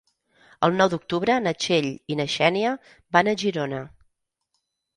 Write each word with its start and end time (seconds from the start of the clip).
El 0.67 0.71
nou 0.79 0.89
d'octubre 0.93 1.35
na 1.49 1.53
Txell 1.65 1.91
i 2.15 2.19
na 2.21 2.27
Xènia 2.37 2.73
van 3.19 3.33
a 3.35 3.39
Girona. 3.45 3.87